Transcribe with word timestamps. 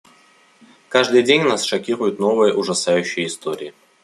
Каждый 0.89 1.21
день 1.21 1.43
нас 1.43 1.63
шокируют 1.63 2.17
новые 2.17 2.55
ужасающие 2.55 3.27
истории. 3.27 3.71